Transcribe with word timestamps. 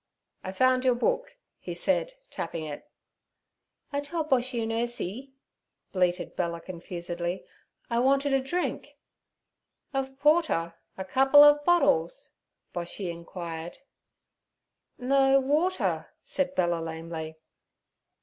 'I 0.43 0.53
found 0.53 0.83
your 0.83 0.95
book' 0.95 1.35
he 1.59 1.75
said, 1.75 2.15
tapping 2.31 2.65
it. 2.65 2.89
'I 3.93 3.99
told 3.99 4.29
Boshy 4.31 4.63
and 4.63 4.71
Ursie' 4.71 5.31
bleated 5.91 6.35
Bella 6.35 6.59
confusedly,'I 6.59 7.99
wanted 7.99 8.33
a 8.33 8.39
drink.' 8.39 8.97
'Ov 9.93 10.17
Porter—a 10.17 11.05
cupple 11.05 11.43
ov 11.43 11.63
bottles?' 11.65 12.31
Boshy 12.73 13.11
inquired. 13.11 13.77
'No; 14.97 15.39
water' 15.39 16.09
said 16.23 16.55
Bella 16.55 16.79
lamely. 16.81 17.37